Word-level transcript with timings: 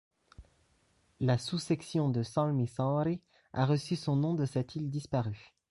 La 1.19 1.37
sous-section 1.37 2.09
de 2.09 2.23
Salmisaari 2.23 3.21
a 3.53 3.67
reçu 3.67 3.95
son 3.95 4.15
nom 4.15 4.33
de 4.33 4.47
cette 4.47 4.75
île 4.75 4.89
disparue. 4.89 5.53